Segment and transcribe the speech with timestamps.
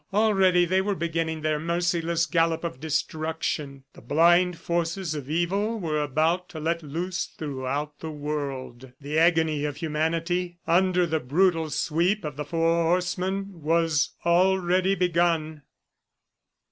[0.13, 3.83] Already they were beginning their merciless gallop of destruction!
[3.93, 8.93] The blind forces of evil were about to be let loose throughout the world.
[8.99, 15.61] The agony of humanity, under the brutal sweep of the four horsemen, was already begun!